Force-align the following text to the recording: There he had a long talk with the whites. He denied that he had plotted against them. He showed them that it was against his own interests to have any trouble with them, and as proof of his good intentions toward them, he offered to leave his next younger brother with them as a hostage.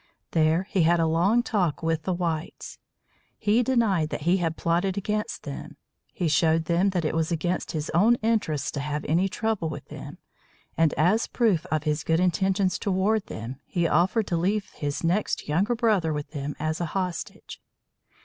There 0.31 0.63
he 0.71 0.81
had 0.81 0.99
a 0.99 1.05
long 1.05 1.43
talk 1.43 1.83
with 1.83 2.05
the 2.05 2.13
whites. 2.15 2.79
He 3.37 3.61
denied 3.61 4.09
that 4.09 4.21
he 4.23 4.37
had 4.37 4.57
plotted 4.57 4.97
against 4.97 5.43
them. 5.43 5.77
He 6.11 6.27
showed 6.27 6.65
them 6.65 6.89
that 6.89 7.05
it 7.05 7.13
was 7.13 7.31
against 7.31 7.73
his 7.73 7.91
own 7.91 8.15
interests 8.23 8.71
to 8.71 8.79
have 8.79 9.05
any 9.05 9.29
trouble 9.29 9.69
with 9.69 9.89
them, 9.89 10.17
and 10.75 10.91
as 10.95 11.27
proof 11.27 11.67
of 11.67 11.83
his 11.83 12.03
good 12.03 12.19
intentions 12.19 12.79
toward 12.79 13.27
them, 13.27 13.57
he 13.67 13.87
offered 13.87 14.25
to 14.25 14.37
leave 14.37 14.71
his 14.71 15.03
next 15.03 15.47
younger 15.47 15.75
brother 15.75 16.11
with 16.11 16.31
them 16.31 16.55
as 16.57 16.81
a 16.81 16.85
hostage. 16.97 17.61